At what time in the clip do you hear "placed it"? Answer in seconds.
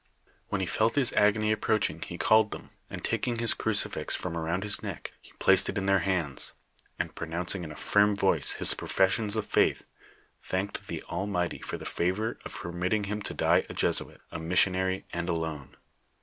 5.33-5.77